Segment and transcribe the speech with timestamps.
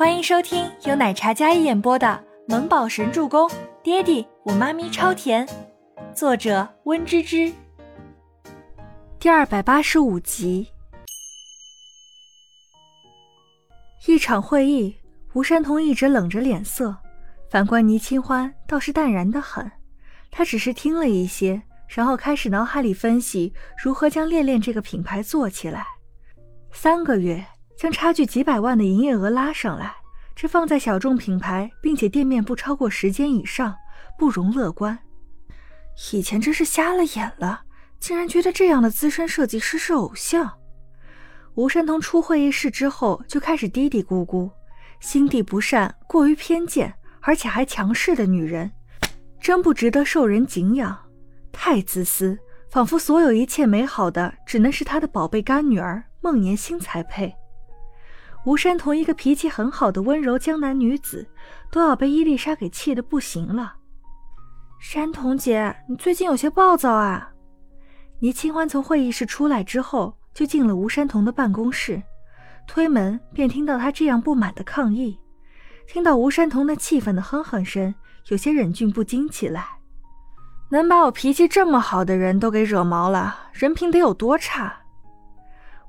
[0.00, 2.06] 欢迎收听由奶茶嘉一演播的
[2.50, 3.46] 《萌宝神助攻》，
[3.82, 5.46] 爹地我妈咪超甜，
[6.14, 7.52] 作者温芝芝。
[9.18, 10.66] 第二百八十五集。
[14.06, 14.96] 一场会议，
[15.34, 16.96] 吴山童一直冷着脸色，
[17.50, 19.70] 反观倪清欢倒是淡然的很。
[20.30, 25.84] 他只是听了一些，然后开始脑海里分析如何将恋恋这个品牌做起来。
[26.72, 27.44] 三个月。
[27.80, 29.90] 将差距几百万的营业额拉上来，
[30.36, 33.74] 这放在小众品牌，并且店面不超过十间以上，
[34.18, 34.98] 不容乐观。
[36.12, 37.62] 以前真是瞎了眼了，
[37.98, 40.58] 竟然觉得这样的资深设计师是偶像。
[41.54, 44.50] 吴山童出会议室之后，就开始嘀嘀咕咕：
[45.00, 46.92] 心地不善、过于偏见，
[47.22, 48.70] 而且还强势的女人，
[49.40, 50.94] 真不值得受人敬仰。
[51.50, 52.38] 太自私，
[52.70, 57.34] 仿佛所有一切美好的，只能是他的宝贝干女儿孟年星才配。
[58.46, 61.28] 吴山童一个脾气很好的温柔江南女子，
[61.70, 63.74] 都要被伊丽莎给气得不行了。
[64.78, 67.32] 山童姐，你最近有些暴躁啊！
[68.18, 72.02] 倪清欢从会议室出来之后，就进了吴山童的办公室，
[72.66, 75.18] 推门便听到他这样不满的抗议。
[75.86, 77.94] 听到吴山童那气愤的哼哼声，
[78.28, 79.66] 有些忍俊不禁起来。
[80.70, 84.79] 能把我脾气这么好的人都给惹毛了，人品得有多差？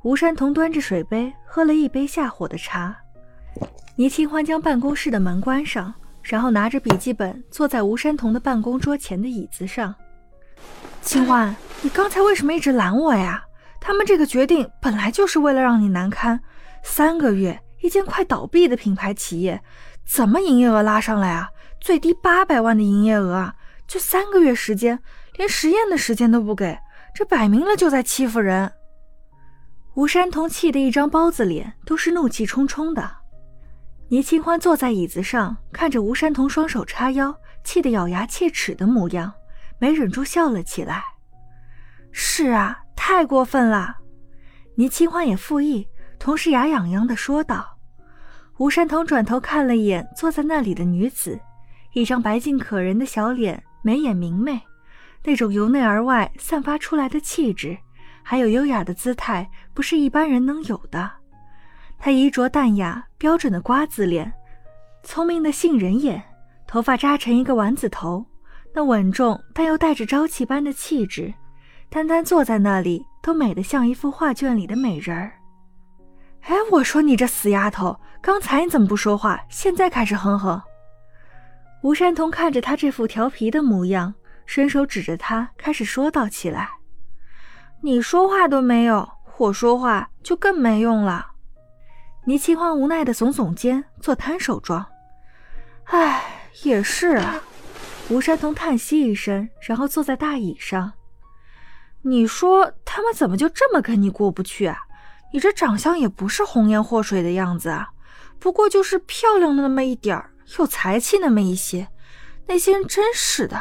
[0.03, 2.95] 吴山童端着水杯喝了一杯下火的茶，
[3.95, 9.93] 倪清欢将办公室的门关上，然后拿着笔记本坐在吴山童的办公桌前的椅子上。
[11.03, 13.43] 清欢，你刚才为什么一直拦我呀？
[13.79, 16.39] 他们这个决定本来就是为了让你难堪。
[16.81, 19.61] 三个月，一间快倒闭的品牌企业，
[20.03, 21.47] 怎么营业额拉上来啊？
[21.79, 23.53] 最低八百万的营业额啊，
[23.87, 24.97] 就三个月时间，
[25.35, 26.75] 连实验的时间都不给，
[27.13, 28.71] 这摆明了就在欺负人。
[29.93, 33.17] 吴山童气得一张包子脸，都是怒气冲冲的。
[34.07, 39.33] 倪清欢坐在椅子上，看着吴山童双手叉腰，气得咬牙切齿的模样，
[39.79, 41.03] 没忍住笑了起来。
[42.13, 43.97] 是啊，太过分了。
[44.75, 45.85] 倪清欢也附议，
[46.17, 47.77] 同时牙痒痒的说道。
[48.59, 51.37] 吴山童转头看了一眼坐在那里的女子，
[51.93, 54.61] 一张白净可人的小脸，眉眼明媚，
[55.25, 57.77] 那种由内而外散发出来的气质。
[58.23, 61.11] 还有优雅的姿态，不是一般人能有的。
[61.97, 64.31] 她衣着淡雅，标准的瓜子脸，
[65.03, 66.21] 聪明的杏仁眼，
[66.65, 68.25] 头发扎成一个丸子头，
[68.73, 71.33] 那稳重但又带着朝气般的气质，
[71.89, 75.33] 单单坐在那里都美得像一幅画卷里的美人儿。
[76.41, 79.39] 哎，我说你这死丫头，刚才你怎么不说话？
[79.49, 80.59] 现在开始哼哼。
[81.83, 84.13] 吴山童看着她这副调皮的模样，
[84.47, 86.69] 伸手指着她，开始说道起来。
[87.83, 91.31] 你说话都没有，我说话就更没用了。
[92.25, 94.85] 倪清欢无奈的耸耸肩，做摊手状。
[95.85, 96.23] 唉，
[96.63, 97.41] 也是啊。
[98.09, 100.93] 吴山童叹息一声，然后坐在大椅上。
[102.03, 104.77] 你说他们怎么就这么跟你过不去啊？
[105.33, 107.89] 你这长相也不是红颜祸水的样子啊，
[108.37, 111.87] 不过就是漂亮的那么一点儿，有才气那么一些。
[112.47, 113.59] 那些人真是的。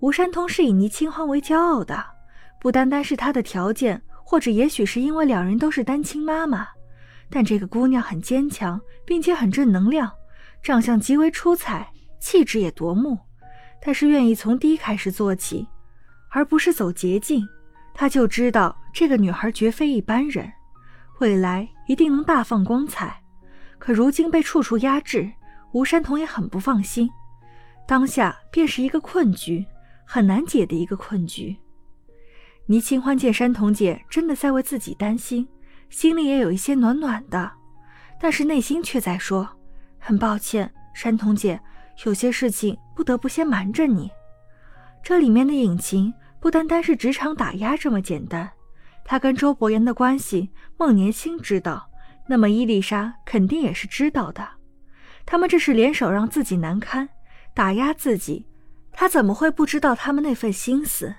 [0.00, 2.04] 吴山童是以倪清欢为骄傲的。
[2.60, 6.68] 不单单是她的条件，或者也许是因为两人都是单亲妈妈，
[7.30, 10.12] 但这个姑娘很坚强，并且很正能量，
[10.62, 11.90] 长相极为出彩，
[12.20, 13.18] 气质也夺目。
[13.80, 15.66] 她是愿意从低开始做起，
[16.28, 17.48] 而不是走捷径。
[17.94, 20.52] 她就知道这个女孩绝非一般人，
[21.18, 23.20] 未来一定能大放光彩。
[23.78, 25.30] 可如今被处处压制，
[25.72, 27.08] 吴山童也很不放心。
[27.88, 29.64] 当下便是一个困局，
[30.04, 31.56] 很难解的一个困局。
[32.70, 35.44] 倪清欢见山童姐真的在为自己担心，
[35.88, 37.50] 心里也有一些暖暖的，
[38.20, 39.58] 但是内心却在说
[39.98, 41.60] ：“很抱歉，山童姐，
[42.04, 44.08] 有些事情不得不先瞒着你。”
[45.02, 48.48] 这里面的隐情不单单是职场打压这么简单，
[49.04, 50.48] 他跟周伯言的关系，
[50.78, 51.90] 孟年星知道，
[52.28, 54.48] 那么伊丽莎肯定也是知道的。
[55.26, 57.08] 他们这是联手让自己难堪，
[57.52, 58.46] 打压自己，
[58.92, 61.12] 他怎么会不知道他们那份心思？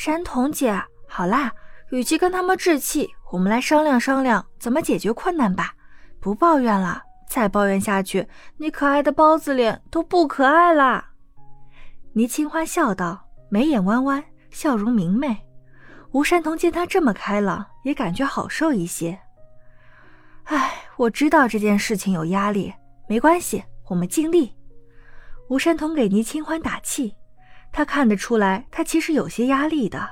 [0.00, 1.52] 山童姐，好啦，
[1.90, 5.74] 与其跟他们置气，我们来商量商量怎么解决困难吧。
[6.20, 8.24] 不抱怨了，再抱怨下去，
[8.58, 11.10] 你可爱的包子脸都不可爱啦。
[12.12, 14.22] 倪清欢笑道，眉眼弯弯，
[14.52, 15.36] 笑容明媚。
[16.12, 19.18] 吴山童见他这么开朗，也感觉好受一些。
[20.44, 22.72] 唉，我知道这件事情有压力，
[23.08, 24.54] 没关系，我们尽力。
[25.48, 27.16] 吴山童给倪清欢打气。
[27.72, 30.08] 他看得出来，他其实有些压力的。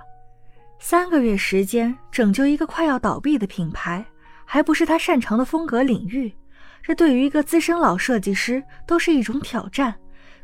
[0.78, 4.04] 三个月时间拯救一个快要倒闭的品牌，
[4.44, 6.34] 还不是他擅长的风格领域，
[6.82, 9.94] 这对于一个资深老设计师都是一种挑战，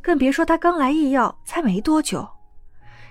[0.00, 2.26] 更别说他刚来艺耀才没多久，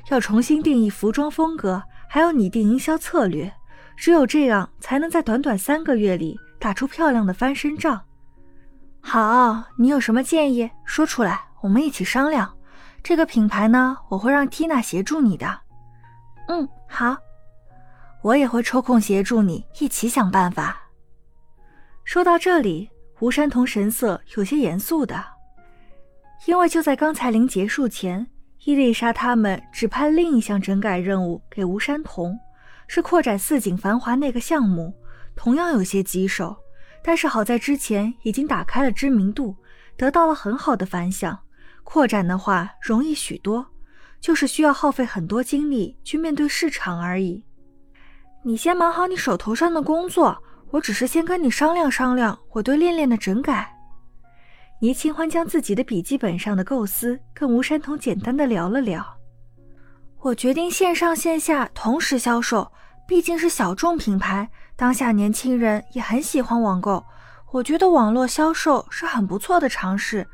[0.09, 3.53] 要重新定义服装风格，还要拟定营销策略，
[3.95, 8.01] 只有这样才能在短短三个月里打出漂亮的翻身仗。
[8.99, 12.51] 好，你有什么建议说出来，我们一起商量。
[13.03, 15.59] 这个品牌呢，我会让缇娜协助你的。
[16.47, 17.17] 嗯，好，
[18.21, 20.81] 我也会抽空协助你，一起想办法。
[22.03, 22.89] 说到这里。
[23.19, 25.23] 吴山童神色有些严肃的，
[26.47, 28.25] 因为就在刚才临结束前，
[28.65, 32.35] 伊丽莎他们指派另一项整改任务给吴山童，
[32.87, 34.91] 是扩展四景繁华那个项目，
[35.35, 36.57] 同样有些棘手。
[37.03, 39.55] 但是好在之前已经打开了知名度，
[39.95, 41.39] 得到了很好的反响，
[41.83, 43.65] 扩展的话容易许多，
[44.19, 47.43] 就是需要耗费很多精力去面对市场而已。
[48.43, 50.41] 你先忙好你手头上的工作。
[50.71, 53.69] 我只是先跟你商量商量我对恋恋的整改。
[54.79, 59.05] 倪清欢将自己的笔记本上的构思跟吴山童简单的聊了聊。
[60.21, 62.71] 我决定线上线下同时销售，
[63.05, 67.05] 毕竟是小众品牌，当下年轻人也很喜欢网购。
[67.51, 70.25] 我觉得网络销售是很不错的尝试。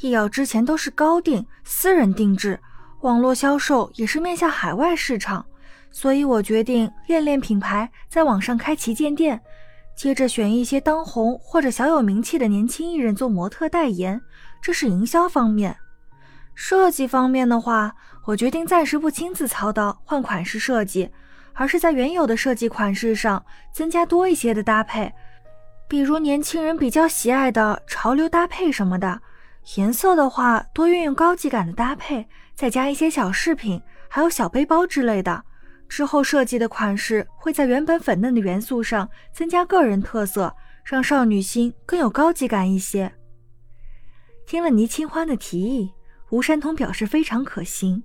[0.00, 2.58] 易瑶之前都是高定私人定制，
[3.02, 5.44] 网络销售也是面向海外市场，
[5.90, 9.40] 所以我决定练练品牌在网上开旗舰店。
[9.94, 14.20] 接着选一些当红或者小有名气的年轻艺人做模特代言，
[14.60, 15.76] 这是营销方面。
[16.54, 17.94] 设计方面的话，
[18.24, 21.10] 我决定暂时不亲自操刀换款式设计，
[21.52, 25.12] 而是在原有的设计款式上增加多一些的搭配，
[25.86, 29.20] 比如年轻人比较喜爱的潮流搭配什么的。
[29.76, 35.44] 颜色的话，多运用高级感的搭配，再加一些小饰品，还有小背包之类的。
[35.88, 40.54] 之后设计的款式会在原本粉嫩的元素上增加个人特色，
[40.84, 43.12] 让少女心更有高级感一些。
[44.46, 45.92] 听了倪清欢的提议，
[46.30, 48.02] 吴山童表示非常可行。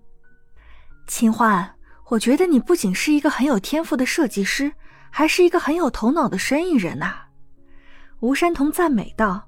[1.08, 1.76] 清欢，
[2.10, 4.74] 我觉得你不仅是一个很有天赋的设计师，
[5.10, 7.16] 还是一个很有头脑的生意人呐。
[8.20, 9.48] 吴山童赞美道。